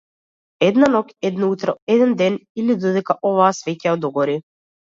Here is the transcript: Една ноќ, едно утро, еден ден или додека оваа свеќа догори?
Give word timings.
Една 0.67 0.87
ноќ, 0.95 1.13
едно 1.29 1.49
утро, 1.55 1.75
еден 1.97 2.15
ден 2.23 2.39
или 2.63 2.79
додека 2.87 3.19
оваа 3.33 3.55
свеќа 3.61 3.95
догори? 4.09 4.41